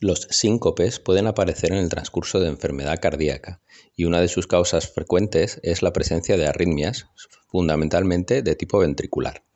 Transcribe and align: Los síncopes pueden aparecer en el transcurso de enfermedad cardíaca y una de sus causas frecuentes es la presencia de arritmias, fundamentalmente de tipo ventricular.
Los 0.00 0.28
síncopes 0.30 1.00
pueden 1.00 1.26
aparecer 1.26 1.72
en 1.72 1.78
el 1.78 1.88
transcurso 1.88 2.38
de 2.38 2.46
enfermedad 2.46 3.00
cardíaca 3.00 3.60
y 3.96 4.04
una 4.04 4.20
de 4.20 4.28
sus 4.28 4.46
causas 4.46 4.88
frecuentes 4.88 5.58
es 5.64 5.82
la 5.82 5.92
presencia 5.92 6.36
de 6.36 6.46
arritmias, 6.46 7.06
fundamentalmente 7.48 8.42
de 8.42 8.54
tipo 8.54 8.78
ventricular. 8.78 9.47